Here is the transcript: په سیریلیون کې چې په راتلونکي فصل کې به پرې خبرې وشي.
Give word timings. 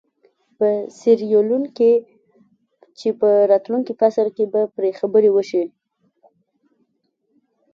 په 0.57 0.67
سیریلیون 0.99 1.63
کې 1.77 1.91
چې 2.99 3.09
په 3.19 3.29
راتلونکي 3.51 3.93
فصل 4.01 4.27
کې 4.35 4.45
به 4.53 4.61
پرې 4.75 4.89
خبرې 4.99 5.29
وشي. 5.33 5.63